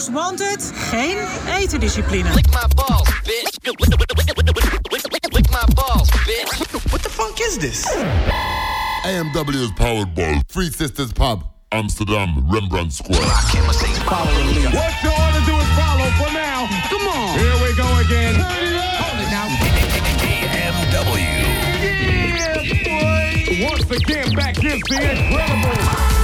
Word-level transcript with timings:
Most 0.00 0.12
Wanted 0.12 0.60
geen 0.90 1.18
etendiscipline. 1.60 2.34
Lick 2.34 2.50
my 2.52 2.66
balls, 2.74 3.08
bitch. 3.22 3.58
Lick 5.32 5.50
my 5.50 5.64
balls, 5.74 6.10
bitch. 6.24 6.90
What 6.90 7.02
the 7.02 7.10
fuck 7.10 7.38
is 7.38 7.58
this? 7.58 7.84
AMW 9.04 9.54
is 9.56 9.70
powered 9.72 10.14
by 10.14 10.40
Three 10.48 10.70
Sisters 10.70 11.12
Pub, 11.12 11.44
Amsterdam, 11.70 12.46
Rembrandt 12.48 12.94
Square. 12.94 13.20
What 13.20 13.52
you 15.02 15.10
ought 15.10 15.34
to 15.36 15.44
do 15.44 15.54
is 15.58 15.68
follow 15.76 16.08
for 16.16 16.32
now. 16.32 16.66
Come 16.88 17.06
on. 17.06 17.38
Here 17.38 17.56
we 17.60 17.74
go 17.76 17.98
again. 18.00 18.40
Hold 18.40 19.20
it 19.20 19.28
now. 19.28 19.48
AMW. 20.56 21.28
Yeah, 22.40 22.64
boy. 22.88 23.68
Once 23.68 23.90
again, 23.90 24.34
back 24.34 24.56
is 24.64 24.80
the 24.88 24.96
incredible. 25.10 26.19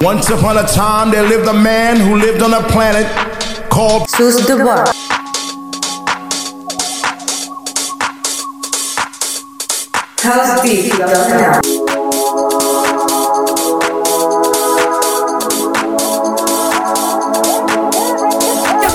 Once 0.00 0.30
upon 0.30 0.56
a 0.56 0.66
time, 0.68 1.10
there 1.10 1.22
lived 1.22 1.46
a 1.48 1.52
man 1.52 1.96
who 2.00 2.16
lived 2.16 2.42
on 2.42 2.54
a 2.54 2.62
planet 2.68 3.06
called 3.68 4.08
Sous 4.08 4.36
Dubois. 4.46 4.86
House 10.18 10.62
beat. 10.62 10.92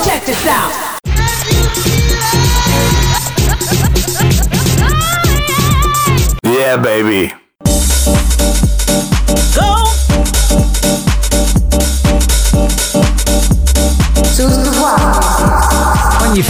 Check 0.04 0.24
this 0.26 0.46
out. 0.46 0.72
Yeah, 6.44 6.76
baby. 6.76 7.41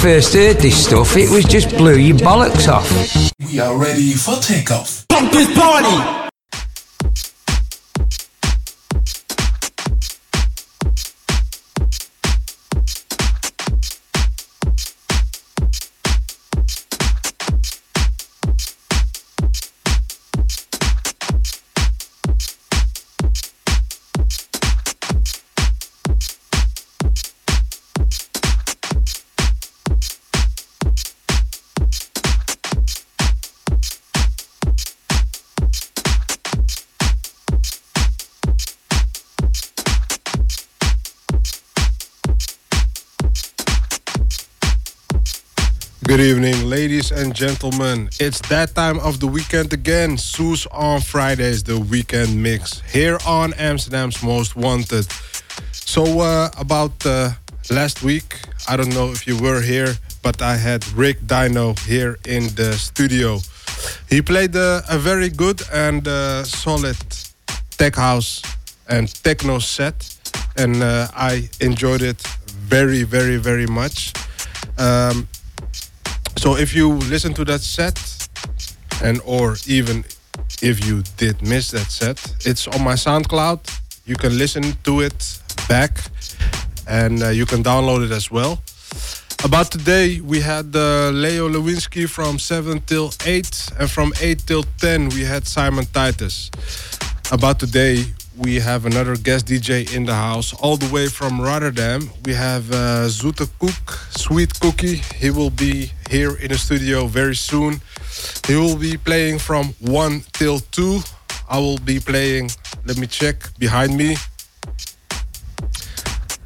First 0.02 0.34
heard 0.34 0.56
this 0.56 0.84
stuff, 0.84 1.16
it 1.16 1.30
was 1.30 1.44
just 1.44 1.76
blew 1.76 1.94
your 1.94 2.16
bollocks 2.16 2.66
off. 2.66 2.90
We 3.38 3.60
are 3.60 3.76
ready 3.78 4.14
for 4.14 4.34
takeoff. 4.40 5.06
Pump 5.06 5.30
this 5.30 5.56
party. 5.56 6.21
Evening, 46.22 46.66
ladies 46.66 47.10
and 47.10 47.34
gentlemen. 47.34 48.08
It's 48.20 48.40
that 48.48 48.76
time 48.76 49.00
of 49.00 49.18
the 49.18 49.26
weekend 49.26 49.72
again. 49.72 50.16
Sous 50.16 50.68
on 50.70 51.00
Fridays, 51.00 51.64
the 51.64 51.80
weekend 51.80 52.40
mix 52.40 52.80
here 52.92 53.18
on 53.26 53.52
Amsterdam's 53.54 54.22
Most 54.22 54.54
Wanted. 54.54 55.04
So, 55.72 56.20
uh, 56.20 56.48
about 56.56 56.92
uh, 57.04 57.30
last 57.70 58.04
week, 58.04 58.38
I 58.68 58.76
don't 58.76 58.94
know 58.94 59.10
if 59.10 59.26
you 59.26 59.36
were 59.36 59.60
here, 59.60 59.96
but 60.22 60.40
I 60.40 60.56
had 60.56 60.86
Rick 60.92 61.26
Dino 61.26 61.74
here 61.88 62.16
in 62.24 62.54
the 62.54 62.74
studio. 62.74 63.40
He 64.08 64.22
played 64.22 64.54
uh, 64.54 64.82
a 64.88 64.98
very 64.98 65.28
good 65.28 65.60
and 65.72 66.06
uh, 66.06 66.44
solid 66.44 66.98
tech 67.78 67.96
house 67.96 68.42
and 68.88 69.08
techno 69.24 69.58
set, 69.58 69.96
and 70.56 70.84
uh, 70.84 71.08
I 71.16 71.48
enjoyed 71.60 72.02
it 72.02 72.22
very, 72.70 73.02
very, 73.02 73.38
very 73.38 73.66
much. 73.66 74.12
Um, 74.78 75.26
so 76.36 76.56
if 76.56 76.74
you 76.74 76.92
listen 77.10 77.34
to 77.34 77.44
that 77.44 77.60
set, 77.60 77.98
and 79.02 79.20
or 79.24 79.56
even 79.66 80.04
if 80.62 80.86
you 80.86 81.02
did 81.16 81.40
miss 81.42 81.70
that 81.70 81.90
set, 81.90 82.18
it's 82.46 82.66
on 82.68 82.82
my 82.82 82.94
SoundCloud. 82.94 83.60
You 84.06 84.16
can 84.16 84.36
listen 84.38 84.64
to 84.84 85.00
it 85.00 85.38
back, 85.68 85.98
and 86.88 87.22
uh, 87.22 87.28
you 87.28 87.46
can 87.46 87.62
download 87.62 88.04
it 88.04 88.10
as 88.12 88.30
well. 88.30 88.60
About 89.44 89.72
today, 89.72 90.20
we 90.20 90.40
had 90.40 90.74
uh, 90.76 91.10
Leo 91.10 91.48
Lewinsky 91.48 92.08
from 92.08 92.38
7 92.38 92.80
till 92.86 93.12
8, 93.26 93.70
and 93.80 93.90
from 93.90 94.12
8 94.20 94.38
till 94.46 94.62
10, 94.78 95.08
we 95.10 95.22
had 95.22 95.48
Simon 95.48 95.84
Titus. 95.86 96.50
About 97.32 97.58
today, 97.58 98.04
we 98.36 98.56
have 98.56 98.86
another 98.86 99.16
guest 99.16 99.46
DJ 99.46 99.94
in 99.94 100.04
the 100.04 100.14
house, 100.14 100.54
all 100.54 100.76
the 100.76 100.90
way 100.92 101.06
from 101.08 101.40
Rotterdam. 101.40 102.10
We 102.24 102.32
have 102.34 102.70
uh, 102.70 103.08
Zoete 103.08 103.46
Sweet 104.18 104.58
Cookie. 104.60 105.02
He 105.16 105.30
will 105.30 105.50
be 105.50 105.92
here 106.10 106.36
in 106.36 106.48
the 106.48 106.58
studio 106.58 107.06
very 107.06 107.36
soon. 107.36 107.80
He 108.46 108.56
will 108.56 108.76
be 108.76 108.96
playing 108.96 109.38
from 109.38 109.74
1 109.80 110.22
till 110.32 110.60
2. 110.60 111.00
I 111.48 111.58
will 111.58 111.78
be 111.78 112.00
playing, 112.00 112.50
let 112.84 112.96
me 112.96 113.06
check, 113.06 113.36
behind 113.58 113.96
me. 113.96 114.16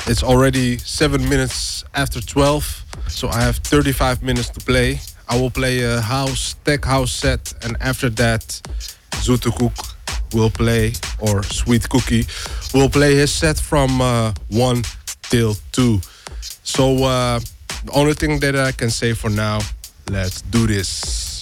It's 0.07 0.23
already 0.23 0.79
7 0.79 1.29
minutes 1.29 1.85
after 1.95 2.21
12, 2.21 2.85
so 3.09 3.29
I 3.29 3.41
have 3.41 3.57
35 3.59 4.23
minutes 4.23 4.51
to 4.51 4.61
play. 4.61 5.01
I 5.29 5.41
will 5.41 5.51
play 5.51 5.83
a 5.83 6.01
house, 6.01 6.55
tech 6.65 6.85
house 6.85 7.13
set, 7.13 7.55
and 7.65 7.77
after 7.81 8.09
that, 8.11 8.61
Zoete 9.23 9.51
Koek 9.51 9.96
will 10.37 10.51
play, 10.51 10.93
or 11.19 11.43
Sweet 11.43 11.89
Cookie, 11.89 12.27
will 12.75 12.91
play 12.91 13.15
his 13.15 13.33
set 13.33 13.59
from 13.59 14.01
uh, 14.01 14.33
1 14.51 14.83
till 15.23 15.57
2. 15.73 16.01
So, 16.63 17.05
uh, 17.05 17.41
the 17.85 17.93
only 17.93 18.15
thing 18.15 18.41
that 18.41 18.57
I 18.57 18.73
can 18.73 18.91
say 18.91 19.15
for 19.15 19.31
now, 19.31 19.61
let's 20.11 20.43
do 20.43 20.67
this. 20.67 21.36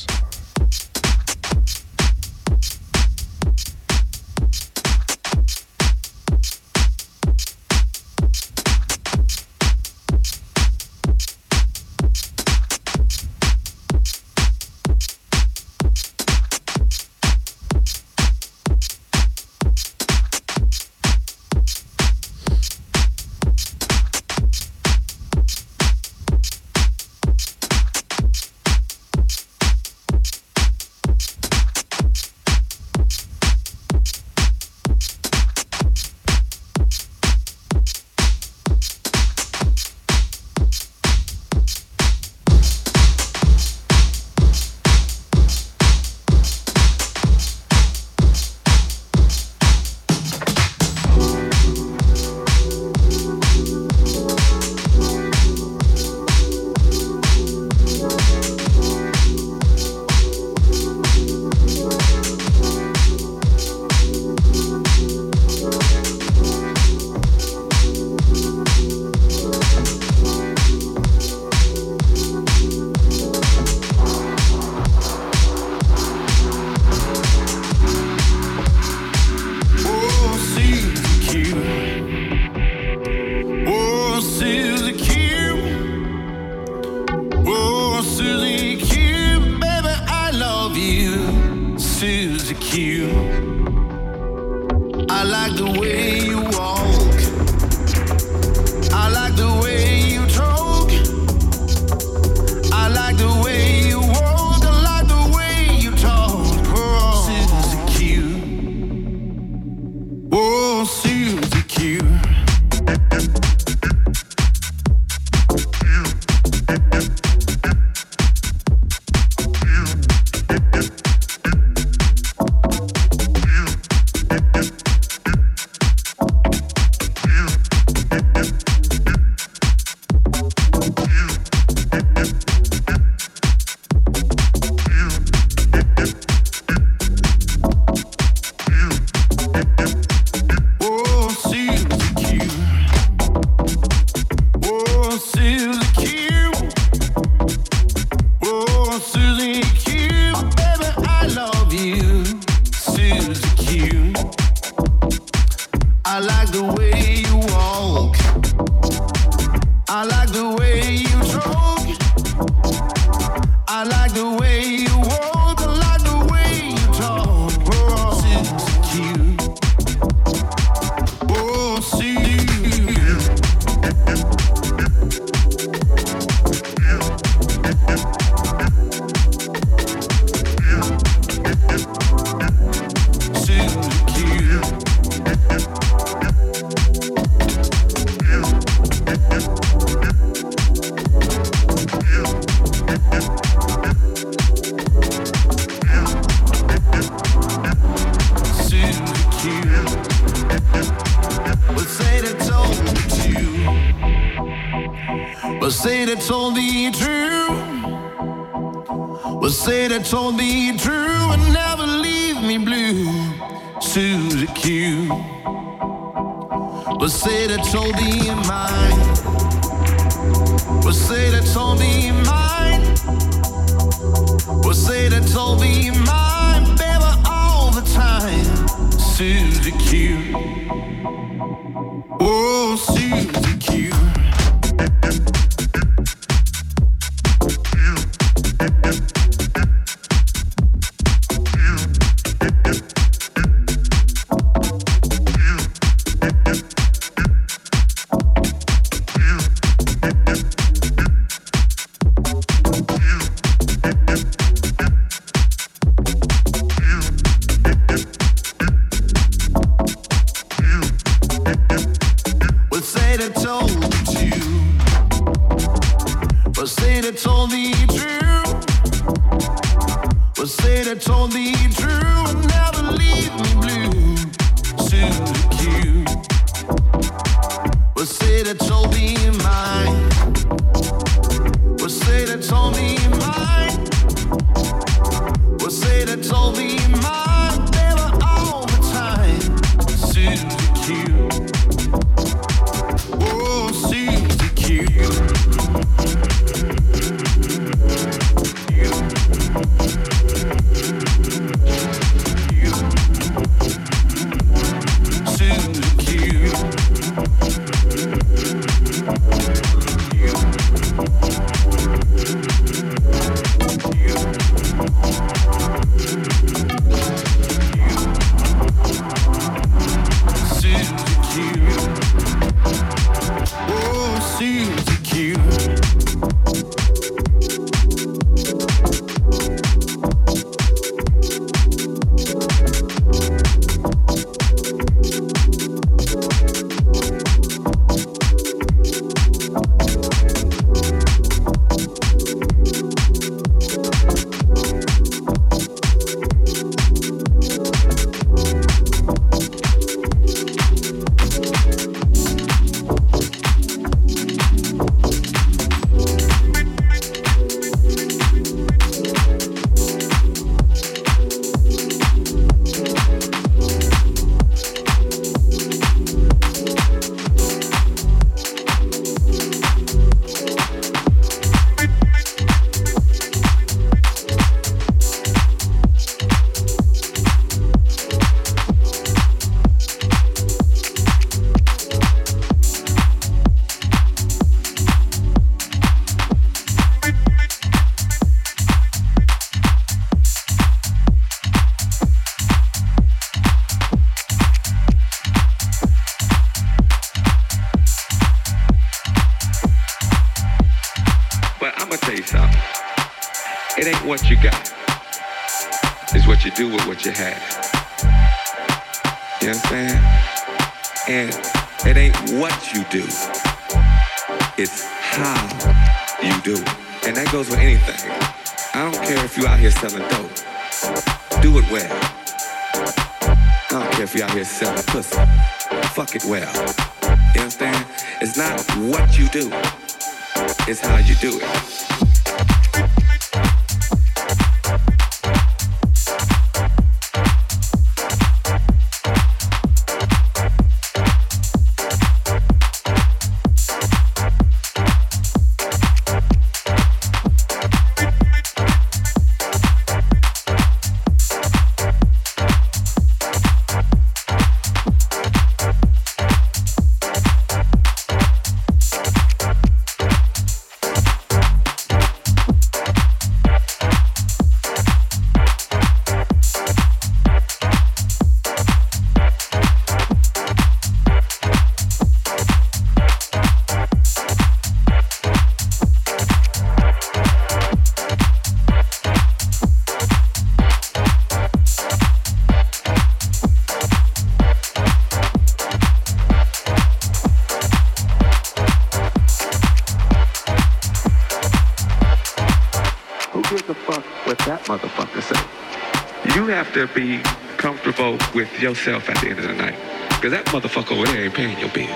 be 496.89 497.21
comfortable 497.57 498.19
with 498.35 498.51
yourself 498.61 499.09
at 499.09 499.21
the 499.21 499.31
end 499.31 499.39
of 499.39 499.49
the 499.49 499.55
night. 499.55 499.79
Because 500.09 500.33
that 500.33 500.47
motherfucker 500.47 500.93
over 500.93 501.07
there 501.07 501.25
ain't 501.25 501.35
paying 501.35 501.59
your 501.59 501.71
bills. 501.71 501.89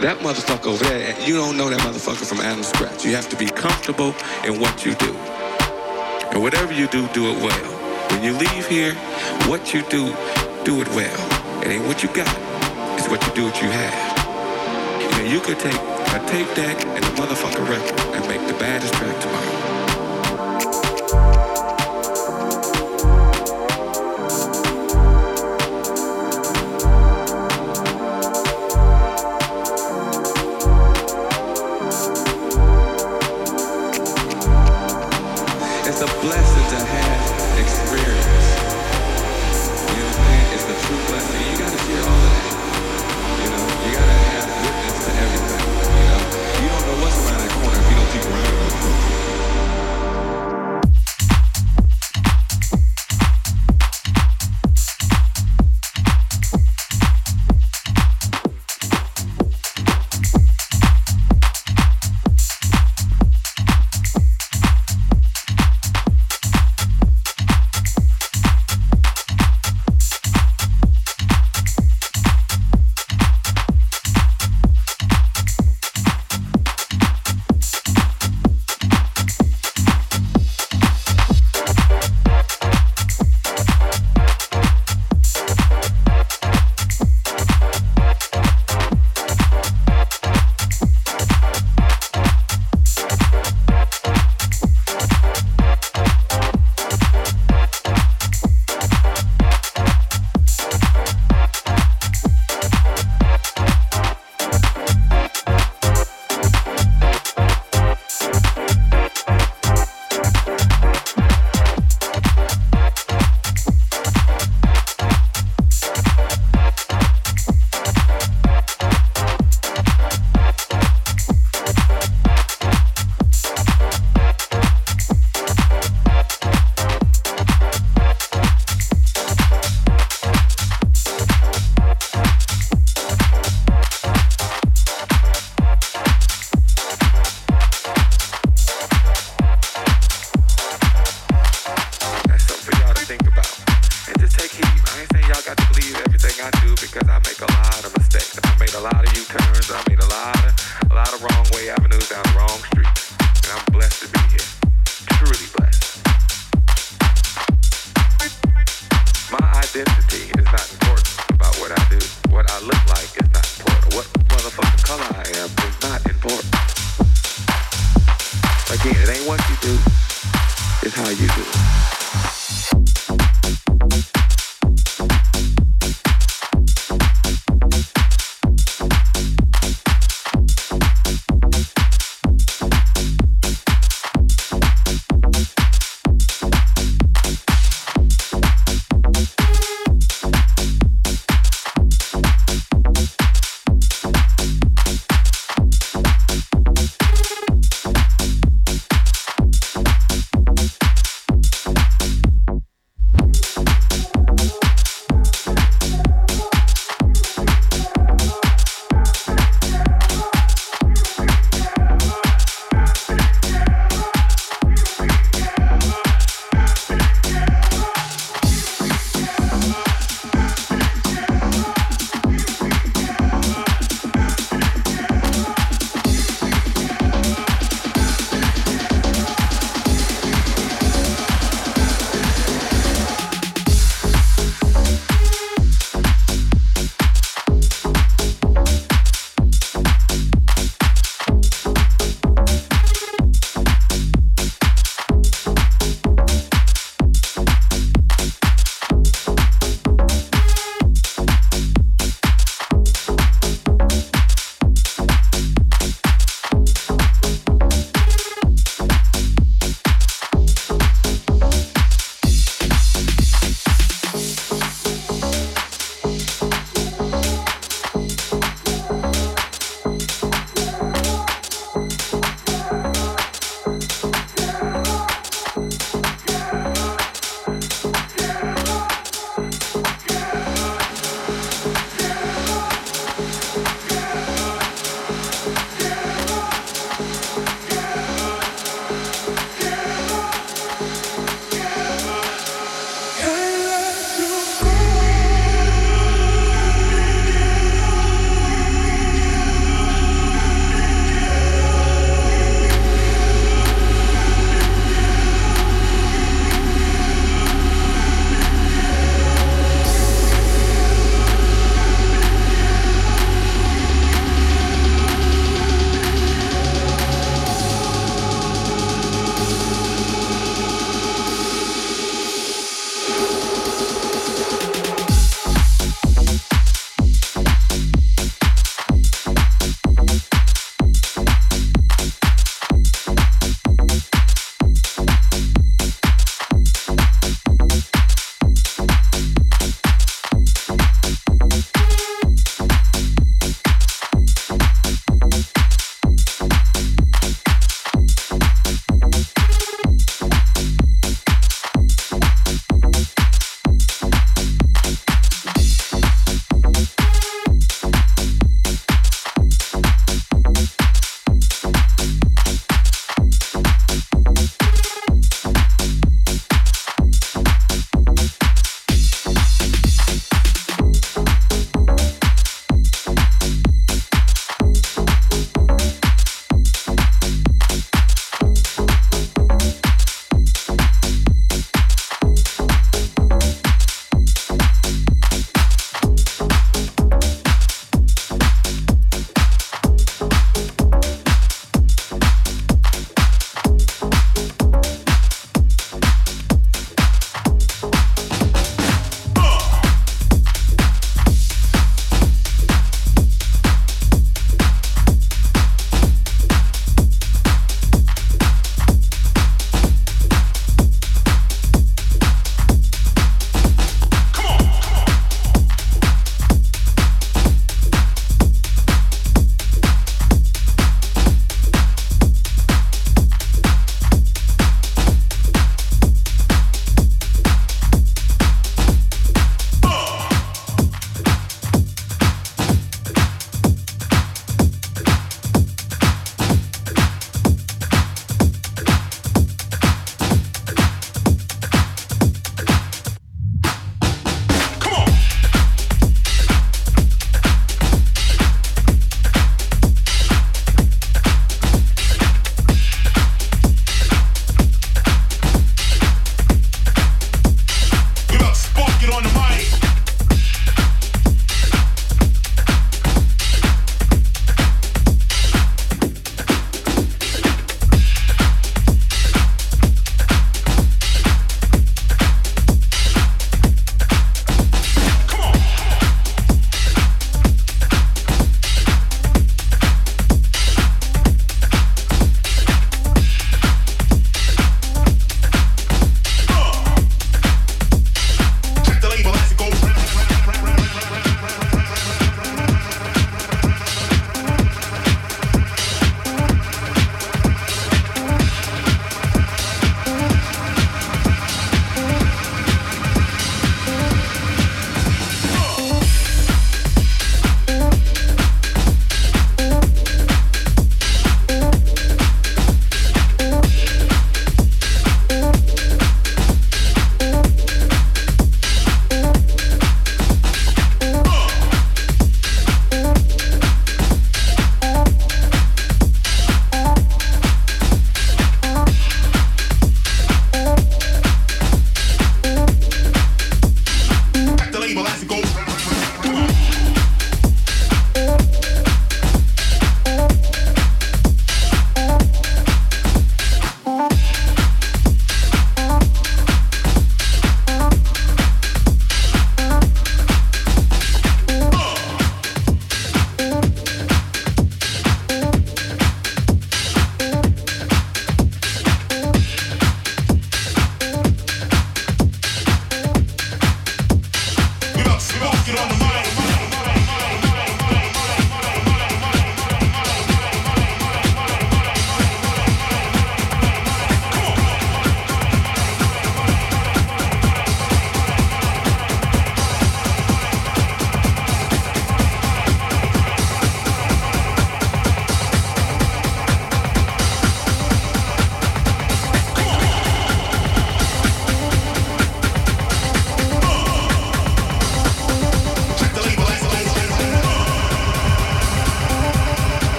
That 0.00 0.18
motherfucker 0.20 0.66
over 0.66 0.84
there, 0.84 1.18
you 1.26 1.36
don't 1.36 1.56
know 1.56 1.68
that 1.68 1.80
motherfucker 1.80 2.26
from 2.26 2.40
Adam 2.40 2.62
Scratch. 2.62 3.04
You 3.04 3.14
have 3.14 3.28
to 3.30 3.36
be 3.36 3.46
comfortable 3.46 4.14
in 4.44 4.60
what 4.60 4.84
you 4.84 4.94
do. 4.96 5.12
And 6.32 6.42
whatever 6.42 6.72
you 6.72 6.86
do, 6.88 7.08
do 7.08 7.26
it 7.30 7.36
well. 7.42 7.72
When 8.10 8.22
you 8.22 8.32
leave 8.32 8.66
here, 8.66 8.94
what 9.48 9.72
you 9.72 9.82
do, 9.88 10.12
do 10.64 10.80
it 10.80 10.88
well. 10.88 11.62
It 11.62 11.68
ain't 11.68 11.86
what 11.86 12.02
you 12.02 12.08
got, 12.12 12.28
it's 12.98 13.08
what 13.08 13.24
you 13.26 13.32
do 13.34 13.44
what 13.44 13.60
you 13.62 13.68
have. 13.68 15.00
You 15.00 15.10
know, 15.18 15.32
you 15.32 15.40
could 15.40 15.58
take 15.58 15.74
a 15.74 16.20
tape 16.28 16.54
deck 16.54 16.84
and 16.84 17.04
a 17.04 17.08
motherfucker 17.16 17.66
record 17.68 18.00
and 18.14 18.28
make 18.28 18.46
the 18.46 18.58
baddest 18.58 18.94
track 18.94 19.20
tomorrow. 19.20 19.55